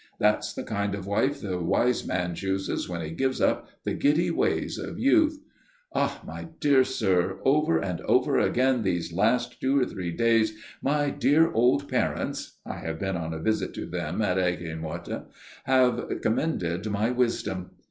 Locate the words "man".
2.07-2.33